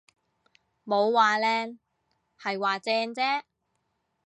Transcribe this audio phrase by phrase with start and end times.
[0.83, 1.77] 冇話靚，
[2.39, 3.43] 係話正啫